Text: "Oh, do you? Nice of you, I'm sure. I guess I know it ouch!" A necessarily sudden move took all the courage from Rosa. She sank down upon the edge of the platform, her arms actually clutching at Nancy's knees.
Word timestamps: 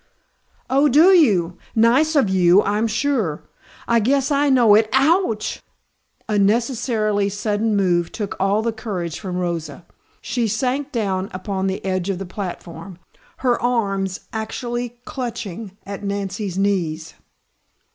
"Oh, 0.67 0.89
do 0.89 1.09
you? 1.09 1.59
Nice 1.75 2.15
of 2.15 2.27
you, 2.27 2.63
I'm 2.63 2.87
sure. 2.87 3.43
I 3.87 3.99
guess 3.99 4.31
I 4.31 4.49
know 4.49 4.73
it 4.73 4.89
ouch!" 4.93 5.61
A 6.27 6.39
necessarily 6.39 7.29
sudden 7.29 7.75
move 7.75 8.11
took 8.11 8.35
all 8.39 8.63
the 8.63 8.73
courage 8.73 9.19
from 9.19 9.37
Rosa. 9.37 9.85
She 10.19 10.47
sank 10.47 10.91
down 10.91 11.29
upon 11.35 11.67
the 11.67 11.85
edge 11.85 12.09
of 12.09 12.17
the 12.17 12.25
platform, 12.25 12.97
her 13.45 13.61
arms 13.61 14.21
actually 14.33 14.99
clutching 15.05 15.77
at 15.85 16.03
Nancy's 16.03 16.57
knees. 16.57 17.13